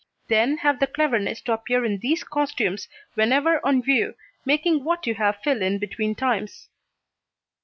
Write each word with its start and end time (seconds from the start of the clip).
Then 0.29 0.57
have 0.65 0.79
the 0.79 0.87
cleverness 0.87 1.41
to 1.41 1.53
appear 1.53 1.85
in 1.85 1.99
these 1.99 2.23
costumes 2.23 2.87
whenever 3.13 3.63
on 3.63 3.83
view, 3.83 4.15
making 4.45 4.83
what 4.83 5.05
you 5.05 5.13
have 5.13 5.37
fill 5.43 5.61
in 5.61 5.77
between 5.77 6.15
times. 6.15 6.69